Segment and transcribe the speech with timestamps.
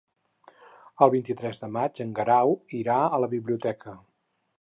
[1.05, 3.95] El vint-i-tres de maig en Guerau irà a la biblioteca.